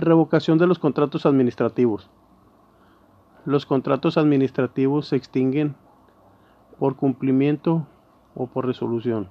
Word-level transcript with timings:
Revocación 0.00 0.56
de 0.56 0.66
los 0.66 0.78
contratos 0.78 1.26
administrativos. 1.26 2.08
Los 3.44 3.66
contratos 3.66 4.16
administrativos 4.16 5.08
se 5.08 5.16
extinguen 5.16 5.76
por 6.78 6.96
cumplimiento 6.96 7.86
o 8.34 8.46
por 8.46 8.64
resolución. 8.64 9.28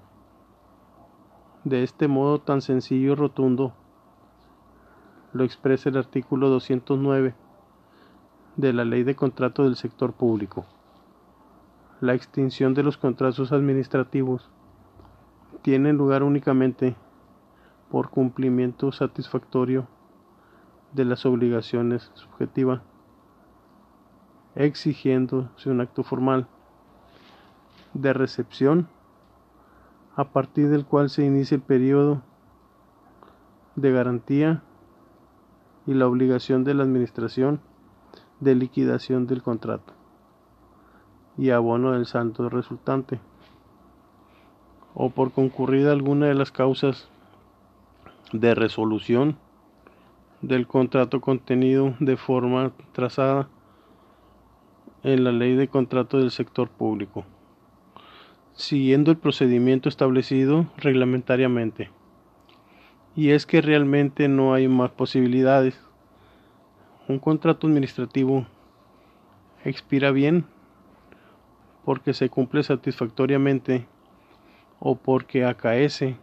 De 1.63 1.81
este 1.81 2.07
modo 2.07 2.39
tan 2.39 2.61
sencillo 2.61 3.13
y 3.13 3.15
rotundo 3.15 3.73
lo 5.33 5.43
expresa 5.43 5.89
el 5.89 5.97
artículo 5.97 6.49
209 6.49 7.33
de 8.55 8.71
la 8.71 8.85
Ley 8.85 9.01
de 9.01 9.15
Contrato 9.15 9.63
del 9.63 9.75
Sector 9.75 10.13
Público. 10.13 10.67
La 11.99 12.13
extinción 12.13 12.75
de 12.75 12.83
los 12.83 12.99
contratos 12.99 13.51
administrativos 13.51 14.47
tiene 15.63 15.93
lugar 15.93 16.21
únicamente 16.21 16.95
por 17.89 18.11
cumplimiento 18.11 18.91
satisfactorio 18.91 19.87
de 20.93 21.05
las 21.05 21.25
obligaciones 21.25 22.11
subjetivas, 22.13 22.81
exigiéndose 24.55 25.69
un 25.69 25.81
acto 25.81 26.03
formal 26.03 26.47
de 27.93 28.13
recepción 28.13 28.87
a 30.15 30.31
partir 30.31 30.69
del 30.69 30.85
cual 30.85 31.09
se 31.09 31.25
inicia 31.25 31.55
el 31.55 31.61
periodo 31.61 32.21
de 33.75 33.91
garantía 33.91 34.63
y 35.85 35.93
la 35.93 36.07
obligación 36.07 36.63
de 36.63 36.73
la 36.73 36.83
administración 36.83 37.61
de 38.39 38.55
liquidación 38.55 39.27
del 39.27 39.41
contrato 39.41 39.93
y 41.37 41.51
abono 41.51 41.91
del 41.91 42.05
saldo 42.05 42.49
resultante 42.49 43.19
o 44.93 45.09
por 45.09 45.31
concurrida 45.31 45.91
alguna 45.91 46.27
de 46.27 46.35
las 46.35 46.51
causas 46.51 47.07
de 48.33 48.53
resolución 48.55 49.37
del 50.41 50.67
contrato 50.67 51.19
contenido 51.19 51.95
de 51.99 52.15
forma 52.15 52.71
trazada 52.93 53.49
en 55.03 55.23
la 55.23 55.31
ley 55.31 55.55
de 55.55 55.67
contrato 55.67 56.17
del 56.17 56.31
sector 56.31 56.69
público, 56.69 57.25
siguiendo 58.53 59.11
el 59.11 59.17
procedimiento 59.17 59.89
establecido 59.89 60.67
reglamentariamente. 60.77 61.89
Y 63.15 63.31
es 63.31 63.45
que 63.45 63.61
realmente 63.61 64.27
no 64.29 64.53
hay 64.53 64.67
más 64.67 64.91
posibilidades. 64.91 65.79
Un 67.07 67.19
contrato 67.19 67.67
administrativo 67.67 68.45
expira 69.65 70.11
bien 70.11 70.45
porque 71.83 72.13
se 72.13 72.29
cumple 72.29 72.63
satisfactoriamente 72.63 73.87
o 74.79 74.95
porque 74.95 75.43
acaece 75.43 76.17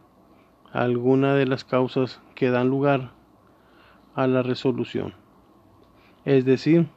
alguna 0.72 1.34
de 1.34 1.47
las 1.47 1.64
causas 1.64 2.20
que 2.34 2.50
dan 2.50 2.69
lugar 2.69 3.16
a 4.17 4.27
la 4.27 4.42
resolución, 4.42 5.12
es 6.25 6.47
decir, 6.47 6.89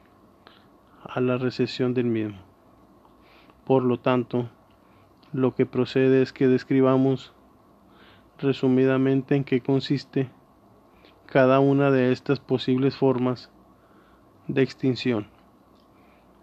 a 1.04 1.20
la 1.20 1.36
recesión 1.36 1.92
del 1.92 2.06
mismo. 2.06 2.38
Por 3.66 3.84
lo 3.84 4.00
tanto, 4.00 4.48
lo 5.34 5.54
que 5.54 5.66
procede 5.66 6.22
es 6.22 6.32
que 6.32 6.48
describamos 6.48 7.34
resumidamente 8.38 9.36
en 9.36 9.44
qué 9.44 9.60
consiste 9.60 10.30
cada 11.26 11.60
una 11.60 11.90
de 11.90 12.10
estas 12.10 12.40
posibles 12.40 12.96
formas 12.96 13.50
de 14.48 14.62
extinción. 14.62 15.28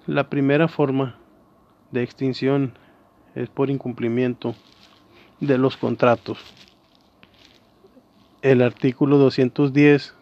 La 0.05 0.29
primera 0.29 0.67
forma 0.67 1.17
de 1.91 2.03
extinción 2.03 2.77
es 3.33 3.49
por 3.49 3.71
incumplimiento 3.71 4.53
de 5.39 5.57
los 5.57 5.75
contratos. 5.75 6.37
El 8.43 8.61
artículo 8.61 9.17
210 9.17 10.16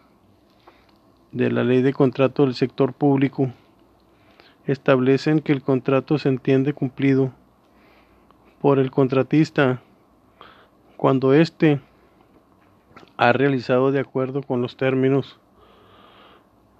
de 1.36 1.50
la 1.50 1.64
Ley 1.64 1.82
de 1.82 1.92
Contrato 1.92 2.44
del 2.44 2.54
Sector 2.54 2.94
Público 2.94 3.52
establecen 4.64 5.40
que 5.40 5.52
el 5.52 5.60
contrato 5.60 6.16
se 6.16 6.30
entiende 6.30 6.72
cumplido 6.72 7.30
por 8.62 8.78
el 8.78 8.90
contratista 8.90 9.82
cuando 10.96 11.34
éste 11.34 11.82
ha 13.18 13.34
realizado 13.34 13.92
de 13.92 14.00
acuerdo 14.00 14.42
con 14.42 14.62
los 14.62 14.78
términos 14.78 15.38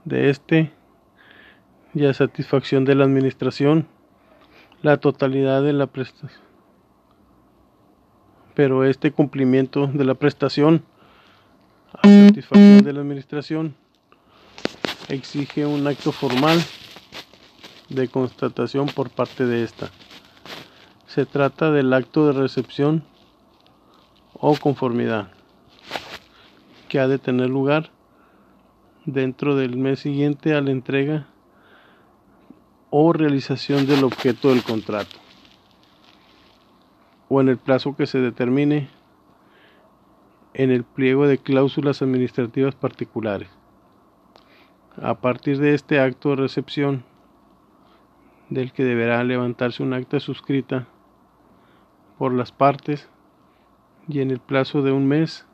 de 0.06 0.31
este 0.31 0.72
y 1.92 2.06
a 2.06 2.14
satisfacción 2.14 2.86
de 2.86 2.94
la 2.94 3.04
administración 3.04 3.86
la 4.81 4.97
totalidad 4.97 5.62
de 5.62 5.75
la 5.75 5.86
prestación 5.86 6.41
pero 8.54 8.84
este 8.84 9.10
cumplimiento 9.12 9.86
de 9.86 10.04
la 10.06 10.14
prestación 10.14 10.82
a 11.92 12.08
satisfacción 12.08 12.82
de 12.82 12.92
la 12.94 13.00
administración 13.00 13.75
exige 15.09 15.67
un 15.67 15.87
acto 15.87 16.12
formal 16.12 16.59
de 17.89 18.09
constatación 18.09 18.87
por 18.87 19.11
parte 19.11 19.47
de 19.47 19.62
esta. 19.62 19.91
Se 21.06 21.27
trata 21.27 21.71
del 21.71 21.93
acto 21.93 22.27
de 22.27 22.33
recepción 22.33 23.05
o 24.34 24.56
conformidad 24.56 25.31
que 26.89 27.00
ha 27.00 27.09
de 27.09 27.19
tener 27.19 27.49
lugar 27.49 27.91
dentro 29.05 29.56
del 29.56 29.77
mes 29.77 30.00
siguiente 30.00 30.55
a 30.55 30.61
la 30.61 30.71
entrega 30.71 31.28
o 32.91 33.12
realización 33.12 33.87
del 33.87 34.05
objeto 34.05 34.50
del 34.50 34.62
contrato 34.62 35.17
o 37.28 37.41
en 37.41 37.49
el 37.49 37.59
plazo 37.59 37.97
que 37.97 38.06
se 38.06 38.19
determine 38.19 38.88
en 40.55 40.71
el 40.71 40.84
pliego 40.84 41.27
de 41.27 41.38
cláusulas 41.38 42.03
administrativas 42.03 42.75
particulares. 42.75 43.49
A 45.02 45.14
partir 45.20 45.58
de 45.58 45.74
este 45.74 46.00
acto 46.00 46.30
de 46.30 46.36
recepción, 46.36 47.04
del 48.48 48.72
que 48.72 48.84
deberá 48.84 49.22
levantarse 49.24 49.82
un 49.82 49.92
acta 49.92 50.20
suscrita 50.20 50.86
por 52.18 52.32
las 52.32 52.52
partes 52.52 53.08
y 54.08 54.20
en 54.20 54.30
el 54.30 54.38
plazo 54.38 54.82
de 54.82 54.92
un 54.92 55.06
mes, 55.06 55.46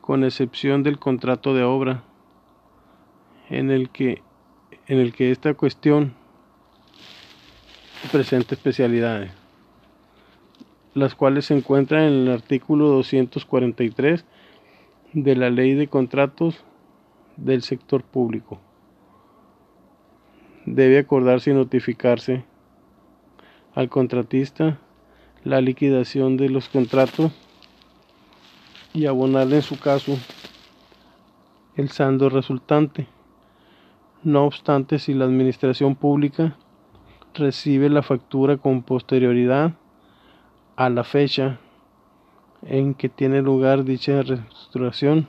con 0.00 0.24
excepción 0.24 0.82
del 0.82 0.98
contrato 0.98 1.54
de 1.54 1.64
obra, 1.64 2.04
en 3.50 3.70
el 3.70 3.90
que, 3.90 4.22
en 4.86 4.98
el 4.98 5.12
que 5.12 5.30
esta 5.30 5.54
cuestión 5.54 6.14
presenta 8.12 8.54
especialidades 8.54 9.32
las 10.94 11.16
cuales 11.16 11.46
se 11.46 11.56
encuentran 11.56 12.04
en 12.04 12.12
el 12.12 12.30
artículo 12.30 12.86
243 12.86 14.24
de 15.12 15.36
la 15.36 15.50
Ley 15.50 15.74
de 15.74 15.88
Contratos 15.88 16.64
del 17.36 17.62
Sector 17.62 18.02
Público. 18.02 18.60
Debe 20.66 20.98
acordarse 20.98 21.50
y 21.50 21.54
notificarse 21.54 22.44
al 23.74 23.88
contratista 23.88 24.78
la 25.42 25.60
liquidación 25.60 26.36
de 26.36 26.48
los 26.48 26.68
contratos 26.68 27.32
y 28.92 29.06
abonarle 29.06 29.56
en 29.56 29.62
su 29.62 29.78
caso 29.78 30.16
el 31.76 31.90
saldo 31.90 32.28
resultante. 32.28 33.08
No 34.22 34.44
obstante, 34.44 34.98
si 34.98 35.12
la 35.12 35.24
administración 35.24 35.96
pública 35.96 36.56
recibe 37.34 37.90
la 37.90 38.02
factura 38.02 38.56
con 38.56 38.82
posterioridad, 38.82 39.74
a 40.76 40.88
la 40.90 41.04
fecha 41.04 41.58
en 42.62 42.94
que 42.94 43.08
tiene 43.08 43.42
lugar 43.42 43.84
dicha 43.84 44.22
reestructuración. 44.22 45.28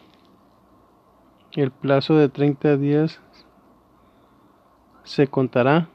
El 1.56 1.72
plazo 1.72 2.18
de 2.18 2.28
30 2.28 2.76
días 2.76 3.22
se 5.06 5.28
contará 5.28 5.88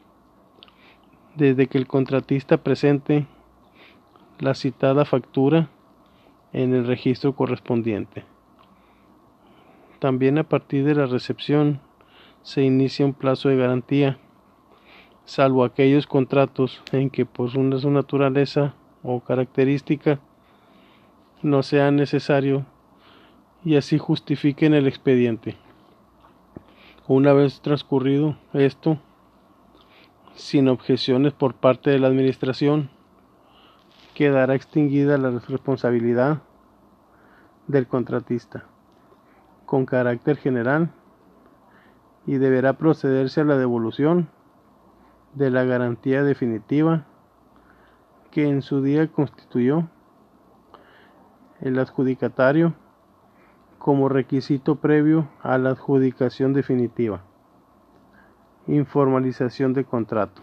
desde 1.34 1.66
que 1.66 1.76
el 1.76 1.86
contratista 1.86 2.56
presente 2.56 3.26
la 4.38 4.54
citada 4.54 5.04
factura 5.04 5.68
en 6.54 6.72
el 6.74 6.86
registro 6.86 7.34
correspondiente. 7.36 8.24
También 9.98 10.38
a 10.38 10.44
partir 10.44 10.82
de 10.86 10.94
la 10.94 11.04
recepción 11.04 11.82
se 12.40 12.62
inicia 12.62 13.04
un 13.04 13.12
plazo 13.12 13.50
de 13.50 13.56
garantía, 13.56 14.16
salvo 15.26 15.64
aquellos 15.64 16.06
contratos 16.06 16.82
en 16.90 17.10
que 17.10 17.26
por 17.26 17.50
su 17.50 17.62
naturaleza 17.90 18.74
o 19.02 19.20
característica 19.20 20.20
no 21.42 21.62
sea 21.62 21.90
necesario 21.90 22.64
y 23.64 23.76
así 23.76 23.98
justifiquen 23.98 24.74
el 24.74 24.86
expediente. 24.86 25.56
Una 27.06 27.32
vez 27.32 27.60
transcurrido 27.60 28.36
esto, 28.52 28.98
sin 30.34 30.68
objeciones 30.68 31.32
por 31.32 31.54
parte 31.54 31.90
de 31.90 31.98
la 31.98 32.08
Administración, 32.08 32.90
quedará 34.14 34.54
extinguida 34.54 35.18
la 35.18 35.30
responsabilidad 35.30 36.42
del 37.66 37.86
contratista 37.86 38.66
con 39.66 39.86
carácter 39.86 40.36
general 40.36 40.90
y 42.26 42.38
deberá 42.38 42.74
procederse 42.74 43.40
a 43.40 43.44
la 43.44 43.56
devolución 43.56 44.28
de 45.34 45.50
la 45.50 45.64
garantía 45.64 46.22
definitiva 46.22 47.06
que 48.30 48.48
en 48.48 48.62
su 48.62 48.82
día 48.82 49.06
constituyó 49.08 49.88
el 51.60 51.78
adjudicatario 51.78 52.74
como 53.80 54.10
requisito 54.10 54.76
previo 54.76 55.26
a 55.42 55.56
la 55.56 55.70
adjudicación 55.70 56.52
definitiva. 56.52 57.22
Informalización 58.66 59.72
de 59.72 59.86
contrato. 59.86 60.42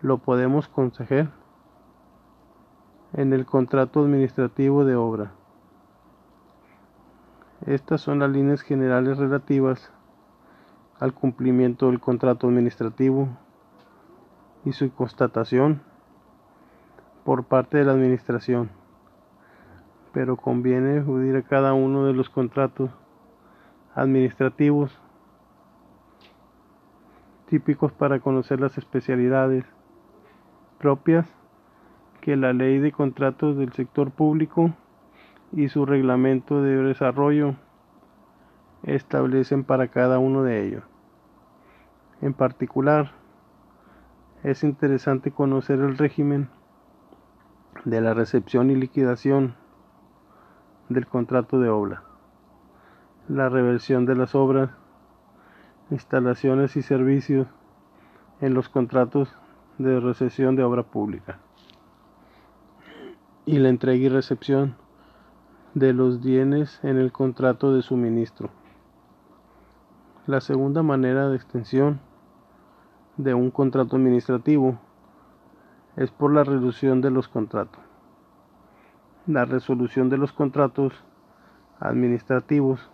Lo 0.00 0.16
podemos 0.16 0.68
conseguir 0.68 1.28
en 3.12 3.34
el 3.34 3.44
contrato 3.44 4.00
administrativo 4.00 4.86
de 4.86 4.96
obra. 4.96 5.32
Estas 7.66 8.00
son 8.00 8.20
las 8.20 8.30
líneas 8.30 8.62
generales 8.62 9.18
relativas 9.18 9.92
al 10.98 11.12
cumplimiento 11.12 11.88
del 11.88 12.00
contrato 12.00 12.48
administrativo 12.48 13.28
y 14.64 14.72
su 14.72 14.90
constatación 14.94 15.82
por 17.26 17.44
parte 17.44 17.76
de 17.76 17.84
la 17.84 17.92
administración. 17.92 18.77
Pero 20.18 20.36
conviene 20.36 20.98
acudir 20.98 21.36
a 21.36 21.42
cada 21.42 21.74
uno 21.74 22.04
de 22.04 22.12
los 22.12 22.28
contratos 22.28 22.90
administrativos 23.94 24.98
típicos 27.46 27.92
para 27.92 28.18
conocer 28.18 28.58
las 28.58 28.76
especialidades 28.78 29.64
propias 30.80 31.32
que 32.20 32.34
la 32.34 32.52
ley 32.52 32.80
de 32.80 32.90
contratos 32.90 33.56
del 33.56 33.72
sector 33.74 34.10
público 34.10 34.74
y 35.52 35.68
su 35.68 35.86
reglamento 35.86 36.62
de 36.62 36.82
desarrollo 36.82 37.54
establecen 38.82 39.62
para 39.62 39.86
cada 39.86 40.18
uno 40.18 40.42
de 40.42 40.66
ellos. 40.66 40.82
En 42.22 42.34
particular, 42.34 43.12
es 44.42 44.64
interesante 44.64 45.30
conocer 45.30 45.78
el 45.78 45.96
régimen 45.96 46.48
de 47.84 48.00
la 48.00 48.14
recepción 48.14 48.72
y 48.72 48.74
liquidación 48.74 49.54
del 50.88 51.06
contrato 51.06 51.60
de 51.60 51.68
obra, 51.68 52.02
la 53.28 53.48
reversión 53.48 54.06
de 54.06 54.14
las 54.14 54.34
obras, 54.34 54.70
instalaciones 55.90 56.76
y 56.76 56.82
servicios 56.82 57.46
en 58.40 58.54
los 58.54 58.68
contratos 58.68 59.34
de 59.78 60.00
recepción 60.00 60.56
de 60.56 60.64
obra 60.64 60.82
pública 60.82 61.38
y 63.44 63.58
la 63.58 63.68
entrega 63.68 64.04
y 64.04 64.08
recepción 64.08 64.76
de 65.74 65.92
los 65.92 66.22
bienes 66.22 66.80
en 66.82 66.98
el 66.98 67.12
contrato 67.12 67.72
de 67.72 67.82
suministro. 67.82 68.50
La 70.26 70.40
segunda 70.40 70.82
manera 70.82 71.28
de 71.28 71.36
extensión 71.36 72.00
de 73.16 73.34
un 73.34 73.50
contrato 73.50 73.96
administrativo 73.96 74.78
es 75.96 76.10
por 76.10 76.32
la 76.32 76.44
reducción 76.44 77.00
de 77.00 77.10
los 77.10 77.28
contratos. 77.28 77.87
La 79.28 79.44
resolución 79.44 80.08
de 80.08 80.16
los 80.16 80.32
contratos 80.32 80.94
administrativos 81.80 82.88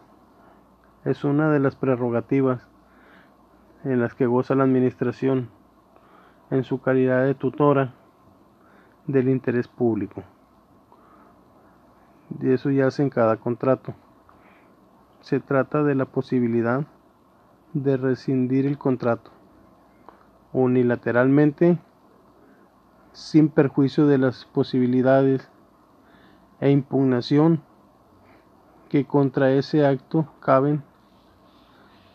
es 1.05 1.23
una 1.23 1.49
de 1.53 1.61
las 1.61 1.77
prerrogativas 1.77 2.67
en 3.85 4.01
las 4.01 4.15
que 4.15 4.27
goza 4.27 4.57
la 4.57 4.65
administración 4.65 5.49
en 6.51 6.65
su 6.65 6.81
calidad 6.81 7.23
de 7.23 7.37
tutora 7.37 7.95
del 9.07 9.29
interés 9.29 9.69
público 9.69 10.25
y 12.41 12.51
eso 12.51 12.69
ya 12.71 12.89
hace 12.89 13.05
en 13.05 13.11
cada 13.11 13.37
contrato. 13.37 13.95
Se 15.21 15.39
trata 15.39 15.85
de 15.85 15.95
la 15.95 16.07
posibilidad 16.07 16.85
de 17.75 17.97
rescindir 17.97 18.67
el 18.67 18.77
contrato 18.77 19.31
unilateralmente 20.53 21.79
sin 23.13 23.51
perjuicio 23.51 24.09
de 24.09 24.19
las 24.19 24.47
posibilidades 24.47 25.49
e 26.65 26.71
impugnación 26.71 27.61
que 28.89 29.05
contra 29.05 29.53
ese 29.53 29.85
acto 29.85 30.27
caben 30.41 30.83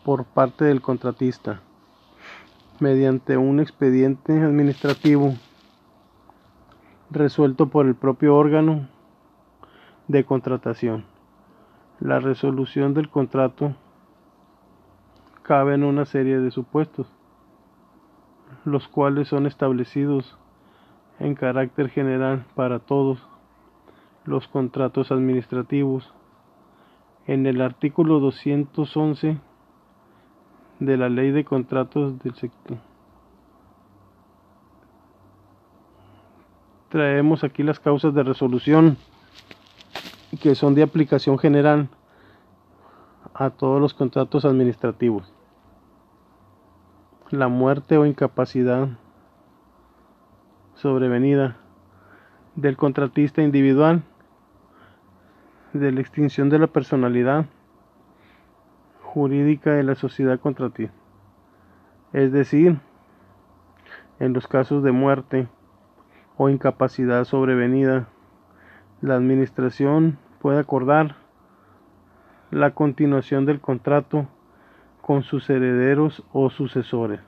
por 0.04 0.24
parte 0.24 0.64
del 0.64 0.80
contratista 0.80 1.60
mediante 2.80 3.36
un 3.36 3.60
expediente 3.60 4.32
administrativo 4.42 5.34
resuelto 7.12 7.68
por 7.68 7.86
el 7.86 7.94
propio 7.94 8.34
órgano 8.34 8.88
de 10.08 10.24
contratación. 10.24 11.04
La 12.00 12.18
resolución 12.18 12.92
del 12.92 13.08
contrato 13.08 13.76
cabe 15.42 15.74
en 15.74 15.84
una 15.84 16.06
serie 16.06 16.40
de 16.40 16.50
supuestos, 16.50 17.06
los 18.64 18.88
cuales 18.88 19.28
son 19.28 19.46
establecidos 19.46 20.36
en 21.20 21.36
carácter 21.36 21.88
general 21.88 22.46
para 22.56 22.80
todos 22.80 23.29
los 24.30 24.46
contratos 24.46 25.10
administrativos 25.10 26.14
en 27.26 27.46
el 27.46 27.60
artículo 27.60 28.20
211 28.20 29.38
de 30.78 30.96
la 30.96 31.08
Ley 31.08 31.32
de 31.32 31.44
Contratos 31.44 32.18
del 32.20 32.34
Sector. 32.36 32.78
Traemos 36.90 37.42
aquí 37.42 37.64
las 37.64 37.80
causas 37.80 38.14
de 38.14 38.22
resolución 38.22 38.96
que 40.40 40.54
son 40.54 40.76
de 40.76 40.84
aplicación 40.84 41.36
general 41.36 41.88
a 43.34 43.50
todos 43.50 43.80
los 43.80 43.94
contratos 43.94 44.44
administrativos. 44.44 45.32
La 47.30 47.48
muerte 47.48 47.98
o 47.98 48.06
incapacidad 48.06 48.88
sobrevenida 50.76 51.56
del 52.54 52.76
contratista 52.76 53.42
individual, 53.42 54.02
de 55.72 55.92
la 55.92 56.00
extinción 56.00 56.48
de 56.48 56.58
la 56.58 56.66
personalidad 56.66 57.46
jurídica 59.02 59.72
de 59.72 59.82
la 59.82 59.94
sociedad 59.94 60.38
contratista. 60.40 60.94
Es 62.12 62.32
decir, 62.32 62.80
en 64.18 64.32
los 64.32 64.46
casos 64.46 64.82
de 64.82 64.92
muerte 64.92 65.48
o 66.36 66.48
incapacidad 66.48 67.24
sobrevenida 67.24 68.08
la 69.00 69.14
Administración 69.14 70.18
puede 70.40 70.58
acordar 70.58 71.16
la 72.50 72.72
continuación 72.72 73.46
del 73.46 73.60
contrato 73.60 74.26
con 75.00 75.22
sus 75.22 75.48
herederos 75.50 76.24
o 76.32 76.50
sucesores. 76.50 77.20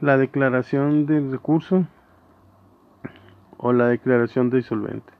La 0.00 0.16
declaración 0.16 1.06
del 1.06 1.32
recurso 1.32 1.86
o 3.56 3.72
la 3.72 3.88
declaración 3.88 4.48
de 4.50 4.58
disolvente. 4.58 5.17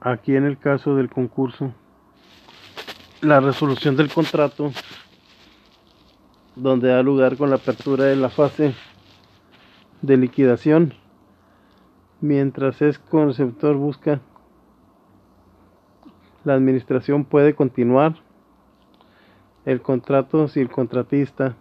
Aquí 0.00 0.36
en 0.36 0.44
el 0.44 0.58
caso 0.58 0.94
del 0.94 1.10
concurso, 1.10 1.72
la 3.20 3.40
resolución 3.40 3.96
del 3.96 4.12
contrato, 4.12 4.72
donde 6.54 6.88
da 6.88 7.02
lugar 7.02 7.36
con 7.36 7.50
la 7.50 7.56
apertura 7.56 8.04
de 8.04 8.16
la 8.16 8.28
fase 8.28 8.74
de 10.02 10.16
liquidación 10.16 10.94
Mientras 12.20 12.82
es 12.82 12.98
conceptor 12.98 13.76
busca, 13.76 14.20
la 16.42 16.54
administración 16.54 17.24
puede 17.24 17.54
continuar 17.54 18.16
el 19.64 19.80
contrato 19.82 20.48
si 20.48 20.58
el 20.58 20.68
contratista 20.68 21.54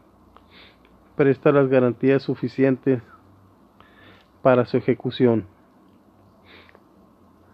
presta 1.16 1.52
las 1.52 1.68
garantías 1.68 2.24
suficientes 2.24 3.04
para 4.42 4.66
su 4.66 4.78
ejecución. 4.78 5.46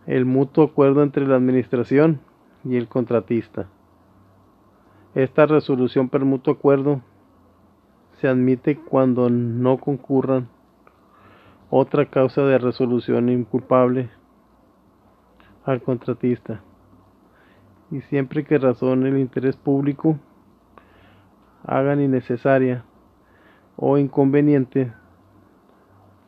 El 0.06 0.26
mutuo 0.26 0.66
acuerdo 0.66 1.02
entre 1.02 1.26
la 1.26 1.36
administración 1.36 2.20
y 2.66 2.76
el 2.76 2.88
contratista. 2.88 3.68
Esta 5.16 5.46
resolución 5.46 6.10
per 6.10 6.26
mutuo 6.26 6.54
acuerdo 6.54 7.02
se 8.20 8.28
admite 8.28 8.78
cuando 8.78 9.30
no 9.30 9.78
concurran 9.78 10.50
otra 11.70 12.06
causa 12.08 12.42
de 12.44 12.58
resolución 12.58 13.30
inculpable 13.30 14.10
al 15.66 15.82
contratista 15.82 16.62
y 17.92 18.02
siempre 18.02 18.44
que 18.44 18.58
razón 18.58 19.06
el 19.06 19.18
interés 19.18 19.56
público 19.56 20.18
hagan 21.66 22.02
innecesaria 22.02 22.84
o 23.76 23.98
inconveniente 23.98 24.92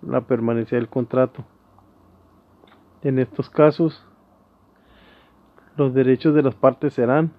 la 0.02 0.22
permanencia 0.22 0.78
del 0.78 0.90
contrato. 0.90 1.44
En 3.06 3.20
estos 3.20 3.52
casos, 3.52 4.04
los 5.78 5.94
derechos 5.94 6.34
de 6.34 6.42
las 6.42 6.56
partes 6.56 6.96
serán 6.96 7.34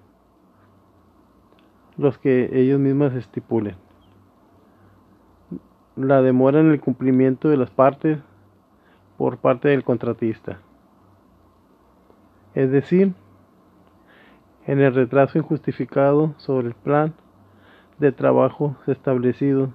los 1.97 2.17
que 2.17 2.49
ellos 2.53 2.79
mismas 2.79 3.13
estipulen 3.13 3.75
la 5.97 6.21
demora 6.21 6.61
en 6.61 6.71
el 6.71 6.79
cumplimiento 6.79 7.49
de 7.49 7.57
las 7.57 7.69
partes 7.69 8.17
por 9.17 9.39
parte 9.39 9.67
del 9.67 9.83
contratista. 9.83 10.59
Es 12.55 12.71
decir, 12.71 13.13
en 14.67 14.79
el 14.79 14.95
retraso 14.95 15.37
injustificado 15.37 16.33
sobre 16.37 16.67
el 16.67 16.75
plan 16.75 17.13
de 17.99 18.13
trabajo 18.13 18.77
establecido 18.87 19.73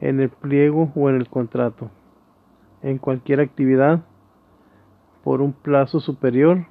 en 0.00 0.18
el 0.18 0.28
pliego 0.28 0.90
o 0.96 1.08
en 1.08 1.14
el 1.14 1.28
contrato, 1.28 1.88
en 2.82 2.98
cualquier 2.98 3.38
actividad 3.38 4.02
por 5.26 5.42
un 5.42 5.52
plazo 5.52 5.98
superior 5.98 6.66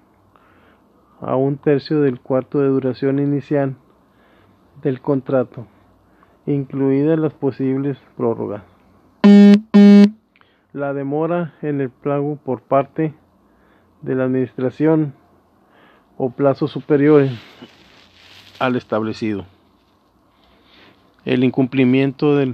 a 1.20 1.36
un 1.36 1.58
tercio 1.58 2.00
del 2.00 2.22
cuarto 2.22 2.62
de 2.62 2.70
duración 2.70 3.20
inicial 3.20 3.76
del 4.82 5.02
contrato, 5.02 5.68
incluidas 6.46 7.20
las 7.20 7.34
posibles 7.34 7.98
prórrogas. 8.16 8.64
La 10.72 10.94
demora 10.94 11.56
en 11.62 11.82
el 11.82 11.90
pago 11.90 12.38
por 12.38 12.62
parte 12.62 13.14
de 14.02 14.16
la 14.16 14.24
administración 14.24 15.14
o 16.16 16.30
plazos 16.30 16.72
superiores 16.72 17.34
al 18.60 18.78
establecido. 18.78 19.46
El 21.26 21.44
incumplimiento 21.44 22.38
de 22.38 22.54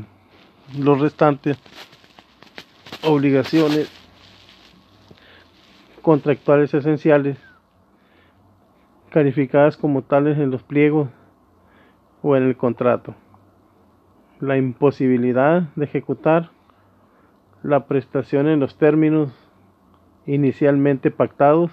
los 0.80 1.00
restantes 1.00 1.60
obligaciones 3.04 4.01
contractuales 6.02 6.74
esenciales 6.74 7.38
calificadas 9.12 9.78
como 9.78 10.02
tales 10.04 10.38
en 10.38 10.52
los 10.52 10.64
pliegos 10.64 11.10
o 12.22 12.36
en 12.36 12.44
el 12.44 12.58
contrato. 12.58 13.16
La 14.40 14.58
imposibilidad 14.58 15.64
de 15.76 15.86
ejecutar 15.86 16.50
la 17.62 17.86
prestación 17.86 18.48
en 18.48 18.60
los 18.60 18.78
términos 18.78 19.32
inicialmente 20.26 21.12
pactados 21.12 21.72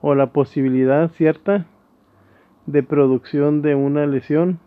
o 0.00 0.14
la 0.14 0.28
posibilidad 0.28 1.10
cierta 1.10 1.66
de 2.66 2.82
producción 2.82 3.62
de 3.62 3.74
una 3.74 4.06
lesión 4.06 4.58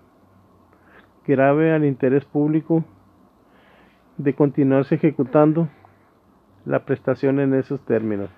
grave 1.25 1.73
al 1.73 1.85
interés 1.85 2.25
público 2.25 2.83
de 4.17 4.33
continuarse 4.33 4.95
ejecutando 4.95 5.69
la 6.65 6.85
prestación 6.85 7.39
en 7.39 7.53
esos 7.53 7.79
términos, 7.85 8.29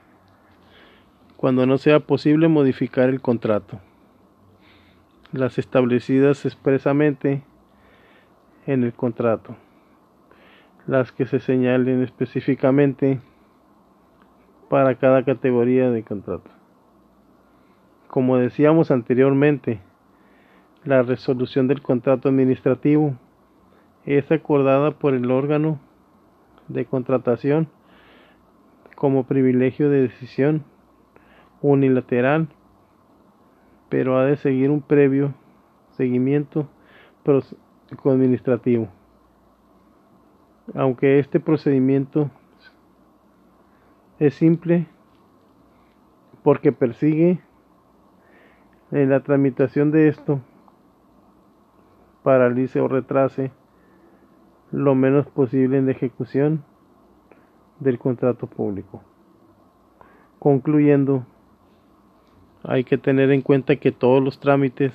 cuando 1.37 1.65
no 1.65 1.77
sea 1.77 1.99
posible 1.99 2.47
modificar 2.47 3.09
el 3.09 3.21
contrato, 3.21 3.79
las 5.31 5.57
establecidas 5.57 6.45
expresamente 6.45 7.43
en 8.67 8.83
el 8.83 8.93
contrato, 8.93 9.55
las 10.87 11.11
que 11.11 11.25
se 11.25 11.39
señalen 11.39 12.03
específicamente 12.03 13.19
para 14.69 14.95
cada 14.95 15.23
categoría 15.23 15.89
de 15.89 16.03
contrato. 16.03 16.49
Como 18.07 18.37
decíamos 18.37 18.91
anteriormente, 18.91 19.79
la 20.83 21.01
resolución 21.01 21.67
del 21.67 21.81
contrato 21.81 22.29
administrativo 22.29 23.15
es 24.05 24.31
acordada 24.31 24.91
por 24.91 25.13
el 25.13 25.29
órgano 25.31 25.79
de 26.67 26.85
contratación 26.85 27.67
como 29.01 29.23
privilegio 29.23 29.89
de 29.89 30.01
decisión 30.01 30.63
unilateral, 31.63 32.49
pero 33.89 34.19
ha 34.19 34.25
de 34.25 34.37
seguir 34.37 34.69
un 34.69 34.83
previo 34.83 35.33
seguimiento 35.97 36.69
administrativo. 38.05 38.89
Aunque 40.75 41.17
este 41.17 41.39
procedimiento 41.39 42.29
es 44.19 44.35
simple 44.35 44.85
porque 46.43 46.71
persigue 46.71 47.41
en 48.91 49.09
la 49.09 49.21
tramitación 49.21 49.89
de 49.89 50.09
esto 50.09 50.41
paralice 52.21 52.79
o 52.79 52.87
retrase 52.87 53.51
lo 54.71 54.93
menos 54.93 55.25
posible 55.25 55.79
en 55.79 55.87
la 55.87 55.93
ejecución 55.93 56.63
del 57.81 57.99
contrato 57.99 58.47
público. 58.47 59.03
Concluyendo, 60.39 61.25
hay 62.63 62.83
que 62.83 62.97
tener 62.97 63.31
en 63.31 63.41
cuenta 63.41 63.75
que 63.75 63.91
todos 63.91 64.23
los 64.23 64.39
trámites 64.39 64.93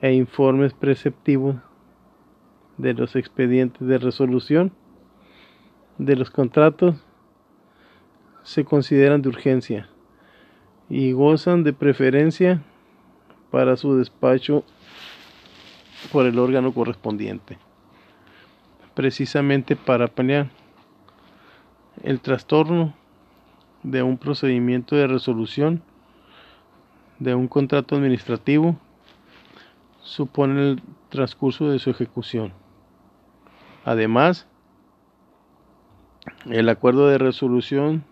e 0.00 0.12
informes 0.12 0.74
preceptivos 0.74 1.56
de 2.76 2.94
los 2.94 3.16
expedientes 3.16 3.86
de 3.86 3.98
resolución 3.98 4.72
de 5.98 6.16
los 6.16 6.30
contratos 6.30 6.96
se 8.42 8.64
consideran 8.64 9.22
de 9.22 9.28
urgencia 9.28 9.88
y 10.88 11.12
gozan 11.12 11.62
de 11.64 11.72
preferencia 11.72 12.62
para 13.50 13.76
su 13.76 13.96
despacho 13.96 14.64
por 16.10 16.26
el 16.26 16.38
órgano 16.38 16.74
correspondiente, 16.74 17.56
precisamente 18.94 19.76
para 19.76 20.08
pelear 20.08 20.50
el 22.02 22.20
trastorno 22.20 22.94
de 23.82 24.02
un 24.02 24.18
procedimiento 24.18 24.96
de 24.96 25.06
resolución 25.06 25.82
de 27.18 27.34
un 27.34 27.48
contrato 27.48 27.96
administrativo 27.96 28.76
supone 30.02 30.70
el 30.70 30.82
transcurso 31.08 31.68
de 31.68 31.78
su 31.78 31.90
ejecución. 31.90 32.52
Además, 33.84 34.46
el 36.50 36.68
acuerdo 36.68 37.08
de 37.08 37.18
resolución 37.18 38.04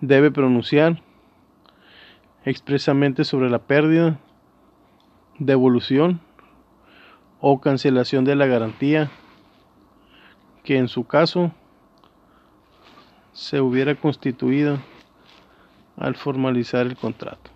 debe 0.00 0.30
pronunciar 0.30 1.02
expresamente 2.44 3.24
sobre 3.24 3.50
la 3.50 3.60
pérdida, 3.60 4.18
devolución 5.38 6.20
o 7.40 7.60
cancelación 7.60 8.24
de 8.24 8.36
la 8.36 8.46
garantía 8.46 9.10
que 10.64 10.78
en 10.78 10.88
su 10.88 11.04
caso 11.04 11.52
se 13.38 13.60
hubiera 13.60 13.94
constituido 13.94 14.80
al 15.96 16.16
formalizar 16.16 16.86
el 16.86 16.96
contrato. 16.96 17.52